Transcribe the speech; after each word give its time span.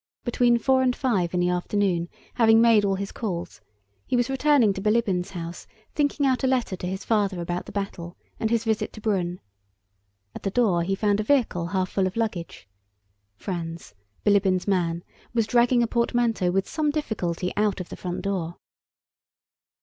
Between 0.23 0.57
four 0.57 0.81
and 0.81 0.95
five 0.95 1.31
in 1.31 1.39
the 1.39 1.49
afternoon, 1.49 2.09
having 2.33 2.59
made 2.59 2.83
all 2.83 2.95
his 2.95 3.11
calls, 3.11 3.61
he 4.07 4.15
was 4.15 4.31
returning 4.31 4.73
to 4.73 4.81
Bilíbin's 4.81 5.29
house 5.29 5.67
thinking 5.93 6.25
out 6.25 6.43
a 6.43 6.47
letter 6.47 6.75
to 6.75 6.87
his 6.87 7.05
father 7.05 7.39
about 7.39 7.67
the 7.67 7.71
battle 7.71 8.17
and 8.39 8.49
his 8.49 8.63
visit 8.63 8.93
to 8.93 8.99
Brünn. 9.01 9.37
At 10.33 10.41
the 10.41 10.49
door 10.49 10.81
he 10.81 10.95
found 10.95 11.19
a 11.19 11.23
vehicle 11.23 11.67
half 11.67 11.91
full 11.91 12.07
of 12.07 12.17
luggage. 12.17 12.67
Franz, 13.35 13.93
Bilíbin's 14.25 14.67
man, 14.67 15.03
was 15.35 15.45
dragging 15.45 15.83
a 15.83 15.87
portmanteau 15.87 16.49
with 16.49 16.67
some 16.67 16.89
difficulty 16.89 17.53
out 17.55 17.79
of 17.79 17.89
the 17.89 17.95
front 17.95 18.23
door. 18.23 18.57